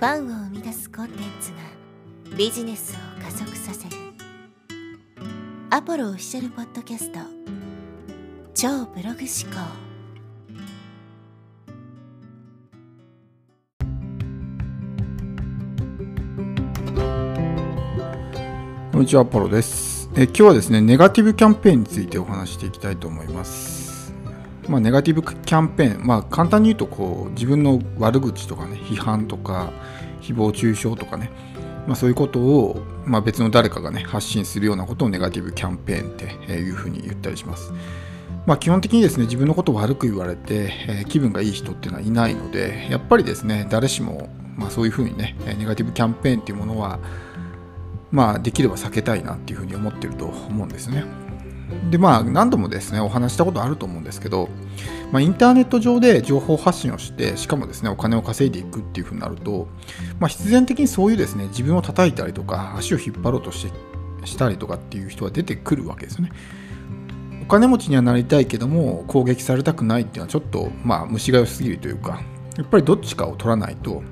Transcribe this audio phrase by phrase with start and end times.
[0.00, 1.58] ファンを生み出すコンテンツが
[2.34, 3.96] ビジネスを加速させる
[5.68, 7.18] アポロオフィシャルポッドキャスト
[8.54, 9.18] 超ブログ思
[9.52, 9.60] 考
[18.92, 20.22] こんにちは、アポロですえ。
[20.22, 23.89] 今日はですね、ネガティブキャンペーンについてお話していきたいと思います。
[24.70, 29.72] まあ、ネガティブキャンペーン、まあ、簡単に言うとこう自分の悪口とかね批判とか
[30.22, 31.28] 誹謗中傷とかね、
[31.88, 37.72] まあ、そういうことを、まあ、別の誰かがね発信するようなことをネガティブキャンペーンっていうふうに言ったりします。
[38.46, 47.00] まあ、基本的にですね自分のことを悪く言われて、えー、気分がいい人っていうのはいないのでやっぱりですね誰しも、まあ、そういうふうにねネガティブキャンペーンっていうものは
[48.10, 51.04] まあできれば避けたいなっていうふうに思ってると思うんですね。
[51.90, 54.48] でまあ何度もですねお話したことあると思うんですけど、
[55.12, 59.68] まあ、インターネット上で情報発信をしてしかもですねお金を稼いでいくっていうふうになると、
[60.18, 66.32] まあ、必然的にそういうですね自分を叩いたりとか足を引っ張ろうとしてしたりとかっていう人は出てくるわけですよね。
[67.42, 72.22] お金持ちにはなりたいけども攻撃されたくないっていうのはちょっとまあ虫が良すぎるというか
[72.56, 74.02] やっぱりどっちかを取らないと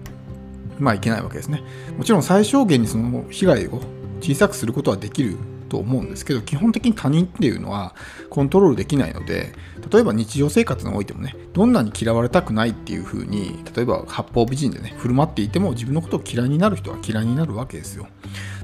[0.79, 1.63] まあいけないわけですね。
[1.97, 3.81] もちろん最小限にその被害を
[4.21, 5.37] 小さくすることはできる
[5.69, 7.95] と思うんですけど基本的に他人っていうのは
[8.31, 9.53] コントロールできないので
[9.93, 18.07] 例えば日常生活においてもねどんなに嫌われたくないっていう風に例えば八方美人でね振る舞っていても自分のことを嫌いになる人は嫌いになるわけですよ。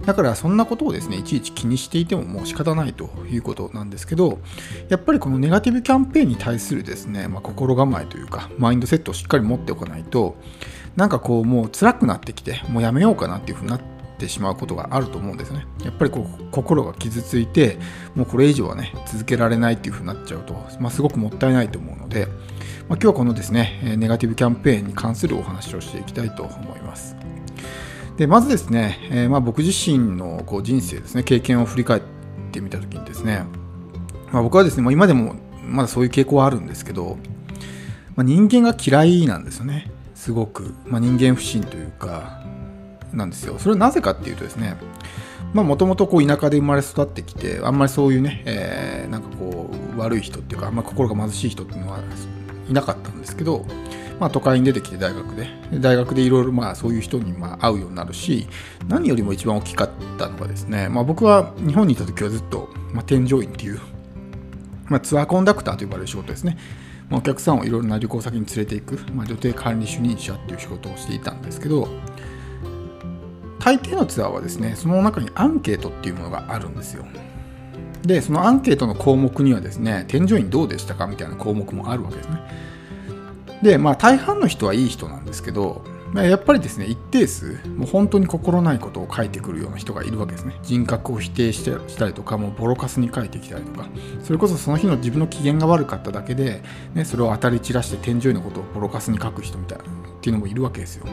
[0.04, 4.38] だからそんなことをですねいちいち気にしていてももう仕方ないということなんですけど
[4.88, 10.36] やっぱりこのネガティブキャンペーンに対するですね、まあ、心構えというかマインドセットをしっかり持っておかないと
[10.96, 13.93] なんかこうもう辛くなってきてもうやめようかなっていう風になって
[14.24, 15.66] ってしまうことがあると思うんですね。
[15.84, 17.78] やっぱりこう心が傷ついて
[18.14, 22.36] もうこれ以上はね続けられないっていう風になっちゃうと、まあ、すごくもったいないと思うので、まあ、
[22.90, 27.16] 今日はこのですねネガティブキャンペーンに関するお話をしていきたいと思います。
[28.16, 32.02] でまずですね、えー、まあ僕自身のこう人生ですね経験を振り返っ
[32.52, 33.44] てみた時にですね、
[34.32, 35.34] まあ、僕はですねもう今でも
[35.66, 37.18] まだそういう傾向はあるんですけど、
[38.14, 42.44] まあ、人間が嫌いなんですよねすごく、まあ、人間不信というか
[43.14, 43.58] なんですよ。
[43.58, 44.76] それはなぜかっていうとですね、
[45.52, 52.00] もともと田舎で生まれ育ってきて、あんまりそういうね、えー、なんかこう、悪い人っていうか、あんまり心が貧しい人っていうのは
[52.68, 53.64] いなかったんですけど、
[54.18, 55.48] まあ、都会に出てきて大学で、
[55.80, 58.48] 大学でいろいろまあそういう人にまあ会うようになるし、
[58.88, 63.80] 何よりも一番大きかったのがですね、まあ、僕は日本にいた時はずっと、まあ、添乗員っていう、
[64.86, 66.58] まあ、ツアーコンダクターと呼ばれる仕事ですね。
[67.10, 71.88] まあ、お客さんをいろいろな旅行先に連れていく、まあ、予定管理主任者っていう仕事をしていたんですけど、
[73.64, 77.06] 大抵のツアーはですねその中にアンケートっていうものがあるんですよ。
[78.02, 82.40] でそのアンケートの項目にはですね添乗員どうでしたかみたいな項目もあるわけですね。
[83.62, 85.82] でまあ大半の人はいい人なんですけど
[86.14, 90.56] やっぱりですね一定数もう本当に心ないことを書いてくるような人がいるわけですね。
[90.62, 93.88] 人格を否定してしたりとかもうボロカスに書いてきたりとか。
[94.22, 99.86] それこそその日の自分の機嫌が悪かっただけで、ね、それを当たり散らして添乗員のことをボロカスに書く人みたいなっ
[100.20, 101.06] ていうのもいるわけですよ。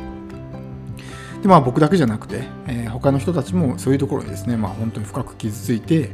[1.42, 6.12] でまあ僕だけじゃなくて、えー、他の人たちもそういうところにですね、まあ、本当に深く傷ついて、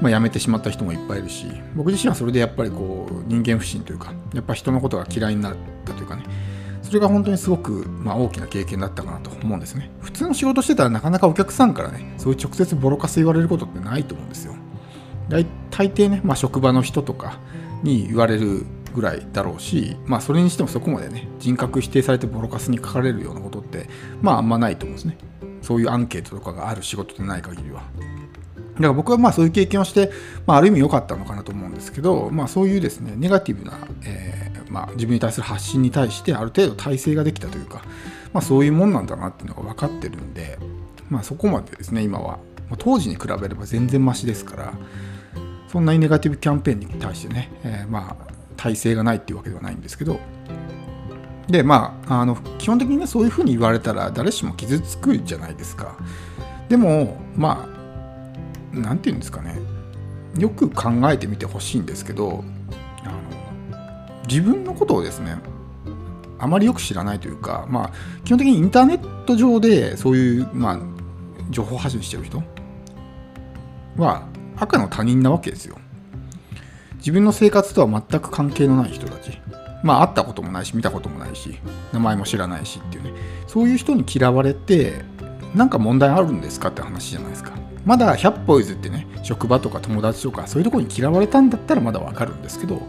[0.00, 6.24] まあ、辞めてしまった人もいっぱいいるし僕自身はそれでやっぱりこう人間不信というかやっぱ人のことが嫌いになったというかね
[6.82, 9.90] それが本当にすごく、まあ、大きな経験だったかなと思うんですね。
[10.00, 14.54] 普通の仕事してたらなかなかお客さんからねそういう直接ボロカス言われることってないと思うんですよ。
[15.30, 15.46] 大
[15.90, 17.38] 抵ね、まあ、職場の人とか
[17.82, 23.88] に言われるぐらいだろうし、まあ、それにしてもそこまでね人格否定されてボロカスに書かれるようなことって
[24.20, 25.18] まああんまないと思うんですね。
[25.62, 27.82] そういうアンケートとかがある仕事でない限りは。
[28.74, 30.10] だから僕はまあそういう経験をして、
[30.46, 37.82] まあ、ある意味良かったのかなと思うんですけど、まあ、そういうですねネガティブな、えー、まあ、自分に対する発信に対してある程度体制ができたというか、
[38.32, 40.58] まあ、そういうもんなんだなっていうのが分かってるんで、
[41.10, 42.38] まあ、そこまでですね今は。
[42.78, 44.72] 当時に比べれば全然マシですから
[45.68, 48.31] そんなにネガティブキャンペーンに対してね、えー、まあ
[48.62, 50.20] 体制がないっていうわけではないんですけど
[51.48, 55.96] でまああの基本的にねそういうふうに言われたら誰しも傷つくじゃないですか
[56.68, 57.68] でもまあ
[58.72, 59.58] 何て言うんですかね
[60.38, 62.44] よく考えてみてほしいんですけど
[63.02, 65.36] あの自分のことをですね
[66.38, 67.92] あまりよく知らないというか、まあ、
[68.24, 70.80] 基本的にインターネット上でそういう、まあ、
[71.50, 72.42] 情報発信してる人
[73.96, 74.26] は
[74.56, 75.76] 赤の他人なわけですよ。
[77.02, 79.38] 自分の生活とは全く関係のない人たち。
[79.82, 81.58] まあ会ったこともないし見たこともないし
[81.92, 83.12] 名前も知らないしっていうね。
[83.48, 85.04] そういう人に嫌われて
[85.54, 87.52] なんか問題あるんですかって話じゃないですか。
[87.84, 92.80] まだ100歩譲ってね職場とか友達とかそういうところに嫌われたんだったらまだわかるんですけど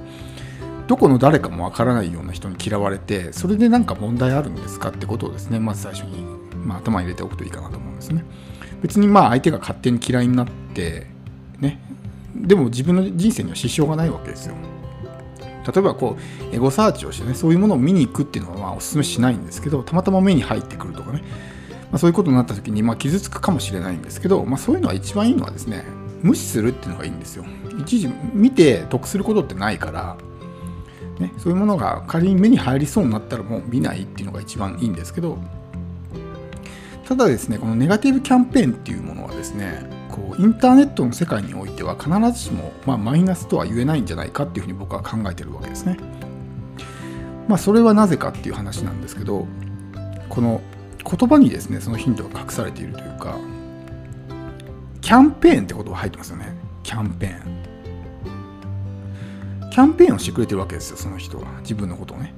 [0.85, 8.23] どこの誰かもわからないような人に嫌われてそれでなんか問題あるんですかってことをですねまず最初にまあ、頭に入れておくといいかなと思うんですね。
[8.81, 11.07] 別にまあ相手が勝手に嫌いになって
[12.35, 14.55] でも自分の人生には支障がないわけですよ。
[15.65, 16.17] 例えばこ
[16.51, 21.23] うエゴサーチをしてねそういうものを見に行くっていうのはまあお勧めしないんですけどたまたま目に入ってくるとかね、
[21.89, 25.85] まあ、そういうことになった時にまあ傷つくかもしれないんですけど、まあ、そういうのは一番いいのはですね
[26.21, 27.45] 無視するっていうのがいいんですよ。
[27.79, 30.17] 一時見て得することってないから
[31.19, 35.37] ね、そういうものが仮に目に入りそうになったらもう見ないっていうのが一番いいんですけど
[37.05, 45.97] ただですねこのネガティブキャンペーンっていうものはですねこうインターネットの世界においては必ずしも、まあ、マイナスとは言えないんじゃないかっていうふうに僕は考えてるわけですね。
[47.47, 49.47] まあそれはなぜかっていう話なんですけど
[50.29, 50.61] この
[50.99, 53.37] 言葉にですねそのヒントが隠されているというか
[55.01, 56.53] キャンペーンって言葉入ってますよね。
[56.83, 57.63] キャンペーン。
[59.71, 61.47] キャンペーンをしてくれてるわけですよその人は。
[61.61, 62.35] 自分のことをね。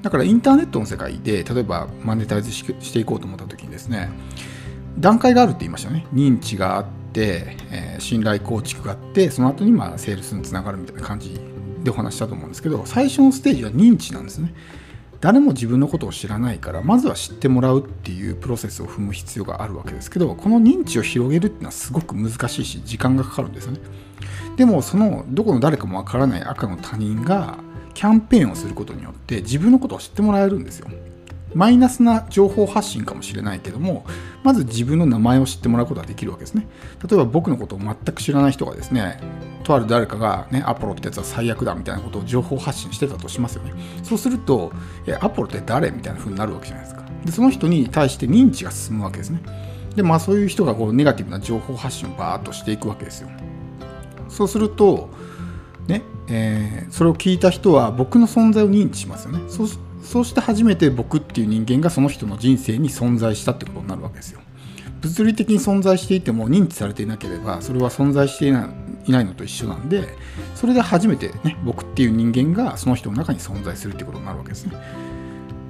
[0.00, 4.08] だからインターネットの世界で例えばマネタイズしていこうと思った時にですね
[4.98, 6.06] 段階があるって言いましたね。
[6.12, 11.38] 認知があって、えー、信頼構築があってその後にまあセールスにつながるみたいな感じ
[11.82, 14.52] でお話したと思うんですけど最初のステージは認知なんですね。
[15.20, 23.80] 誰も自分のことを知らないからまずは知ってもらうっていうプロセスを踏む必要があるわけですけどこの認知を広げるっていうのはすごく難しいし時間がかかるんですよね。
[24.56, 27.58] でもそのどこの誰かもわからない赤の他人が
[27.94, 30.88] キャンペーンをすることによって自分のことを知ってもらえるんですよ。
[31.54, 34.04] マイナスな情報発信かもしれないけども
[34.42, 36.66] まず自分の名前を知ってもらうことができるわけですね。
[37.08, 39.20] 例えば僕のことを全く知らない人がですね
[39.64, 43.72] とある誰かがねアポロってやつは最悪だみたいなことを情報発信してたとしますよね。
[44.02, 44.72] そうすると
[45.06, 47.04] えアポロって誰みたいな風になるわけじゃないですか。
[47.24, 49.40] でその人に対して認知が進むわけですね。
[49.96, 53.28] でまあそういう人がこうネガティブな情報発信をバーッとしていくわけですよ。
[54.28, 55.08] そうすると
[55.86, 59.40] ねえー、それを聞いた人は僕の存在を認知しますよね。
[59.48, 59.68] そう
[60.02, 64.40] そうして初めて僕っていう人間がその人の人生に存在したってことになるわけですよ。
[65.00, 68.68] 物理的に存在していても認知されていなければそれは存在していな
[69.20, 70.08] いのと一緒なんで
[70.56, 74.72] それで初めてね僕っていう人間がその人の中に存在するってことになるわけですね。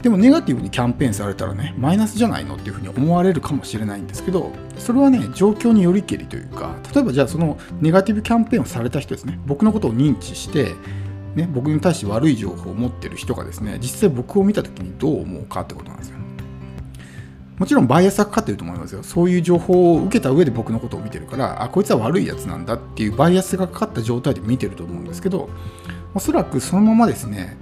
[0.03, 9.41] でもネガティブにキャンペーンされたらねマイナスじゃないのっていうふうに思われるかもしれないんですけどそれはね状況によりけりというか例えばじゃあそのネガティブキャンペーンをされた人ですね。
[9.45, 10.75] 僕のことを認知して
[11.35, 16.19] ね、僕に対して悪い情報を持ってる人がですね実際僕を見た時にどう思うかってことなんですよ
[17.59, 25.49] もちろんバイアスがかかってると思いますよそういう情報を受けた上で僕のことを見てるからあこいつは悪いやつなんだっていうバイアスがかかった状態で見てると思うんですけど
[26.15, 27.57] おそらくそのままですね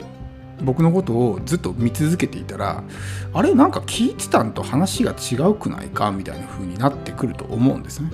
[0.62, 2.82] 僕のことをずっと見続けていたら
[3.32, 8.10] あれなんか聞いてたんと話が違うくないかみたいな風になってくると思うんですね。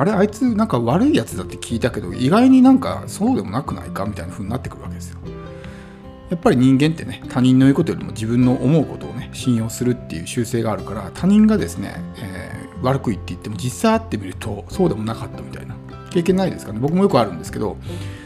[0.00, 5.18] あれあいつなんか悪いやつだって聞いたけど意外になんかそうでもなくないかみたいな風になってくるわけですよ。
[6.30, 15.74] やっぱり人間ってね他人の言うことよりも自分の思うことをね信用するっていう習性があるから他人がですね、えー、悪く言って言っても実際会ってみるとそうでもなかったみたいな。
[16.10, 16.78] 経験ないですかね？
[16.78, 17.76] 僕もよくあるんですけど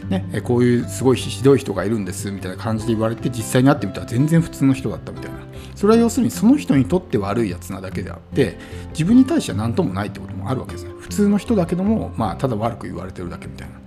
[0.07, 5.39] ね、こういうすごいひどい人がいるんですみたいな感じで言われて実際に会ってみたら全然普通の人だったみたいな。
[5.75, 8.57] それは要するにその人にとって悪いやつなだけであって
[8.91, 13.79] 自分に対しては何ともないってこともあるわけですね通の人だけども、まあ、ただ悪く言われてるだけみたいなっ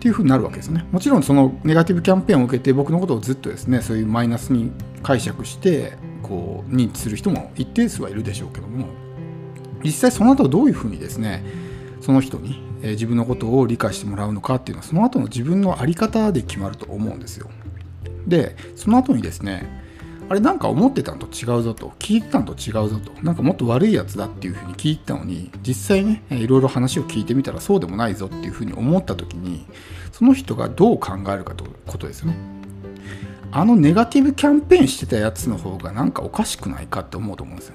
[0.00, 4.70] ていうふうになるわけですねもちろんそのネガティブキャンペーンを受けて僕のことをずっとですねそういうマイナスに
[5.02, 8.86] 解釈してこう認知する人も一定数はいるでしょうけども
[9.82, 11.44] 実際その後どういうふうにですね
[12.00, 17.48] その人にえ自分のことを理解してもらうのかっていうのはその後の自分の在り方で決まると思うんですよ。
[18.26, 19.87] でその後にですね
[20.28, 29.64] あれなんか思ってたのと違うぞと聞いてたのと違うぞとなんかもっと悪いやつだっていうふうに聞いてたのに実際ねいろいろ話を聞いてみたらそうでもないぞっていうふうに思った時に
[30.12, 32.36] その人がどう考えるかということですよね。
[33.50, 37.74] あのネガティブキャンペーンしてたやつの方がなんかおかしくないかって思うと思うんですよ。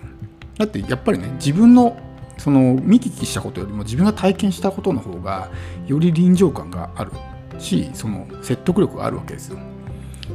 [0.59, 1.97] だってやっぱりね自分の
[2.37, 5.49] その見聞きしたことよりも自分が体験したことの方が
[5.87, 7.11] より臨場感がある
[7.59, 9.59] しその説得力があるわけですよ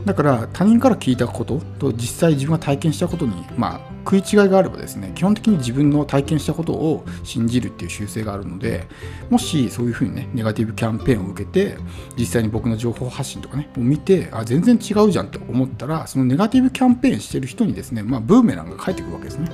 [0.05, 8.87] だから他人から聞いたことと実際自分が体験したことに、まあ、食い違いがあればですね基本的に自分の体験したことを信じるっていう習性があるので
[9.31, 11.77] もしそういうふうにねネガティブキャンペーンを受けて
[12.17, 19.51] 実際に僕の情報発信とかねを見てあ全然違うじゃんって思ったらそのネガティブキャンペーンしてる人にですね、まあ、ブーメランが返ってくるわけですね。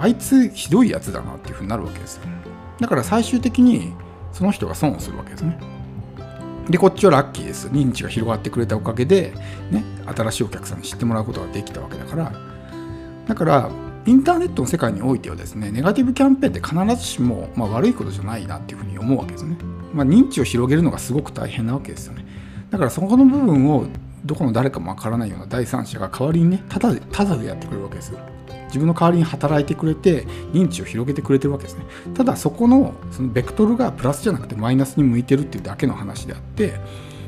[0.00, 2.22] あいつひどいやつだなっていうふうになるわけですよ。
[2.80, 3.92] だから最終的に
[4.32, 5.77] その人が損をするわけですね。
[6.70, 7.68] でこっちはラッキーです。
[7.68, 9.32] 認知が広がってくれたおかげで、
[9.70, 9.84] ね、
[10.14, 12.32] 新しいお客さんに知ってもらうことができたわけだから。
[13.26, 13.70] だから
[14.06, 19.56] インターネットの世界においてはですねネガティブキャンペーンって必ずしも、まあ、悪いことじゃないなっていうふうに思うわけですね、
[19.92, 22.24] まあ、認知を広げるのがすごく大変なわけですよね。
[22.70, 23.86] だからそこの部分を
[24.24, 28.18] どこの誰かもわからないような第三者が代わりにねただでただでやってくれるわけですよ。
[28.68, 31.84] 自分の代わりに働いてくれて認知を広げてくれてるわけですね
[32.14, 36.74] ただそこのそのベクトルがプラスじゃなくてマイナスに向いてるっていうだけの話であって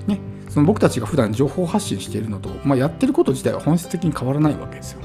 [0.06, 5.00] ねその僕たちが普段情報発信しているのと、まあ、やってること自体は本質的に変わらないわけですよ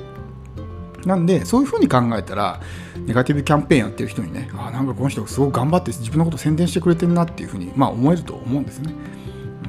[1.05, 2.61] なんでそういうふうに考えたら
[3.05, 8.93] ネガティブキャンペーンやってる人にねあなんかこの人すごく頑張って自分のこと宣伝してくれてるなっていうふうに、まあ、思えると思うんですね。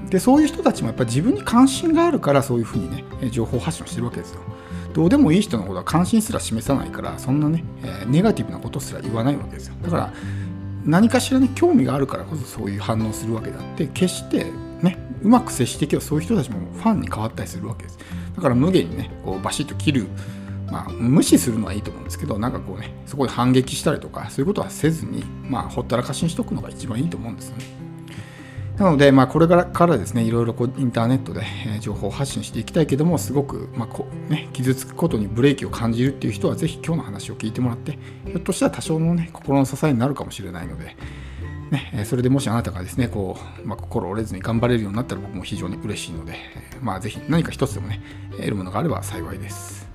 [0.09, 4.41] でそういう人たちもやっぱり自分に関心があるからそういうふうにね情報発信をしてるわけですよ。
[4.97, 9.75] どうでもいい人のことは関心すら示さないからそんなね、えー、ネガティブなことすら言わないわけですよ。
[9.83, 10.13] だから
[10.87, 14.47] 何かしらね興味があるからこそそういう反応するわけであって決して
[14.81, 17.99] ねうまく接していけばそういう人たちもファンに変わったりするわけです。
[18.37, 20.07] だから無限にねこうバシッと切る
[20.71, 27.86] まあ、無視するのはいいと思うんですけどなんかこうねそこで反撃したりとかそういうことはせずに、まあ、ほったらかしにしとくのが一番いいと思うんですよね。
[28.79, 31.43] なので、まあ、これからですねいろいろこうインターネットで
[31.81, 37.93] 情報を発信していきたいけどもすごく、まあこね、傷つくことにブレーキを感じるっていう人はぜひ今日の話を聞いてもらって
[38.27, 40.97] ひょっとしたら多少の、ね、心の支えになるかもしれないので、
[41.71, 46.37] ね、それでもしあなたがですねこう、まあ、心折れずに頑張れるようになったら僕も非常に嬉しいので、
[46.83, 48.03] まあ、ぜひ何か一つでもね
[48.33, 49.86] 得るものがあれば幸いです。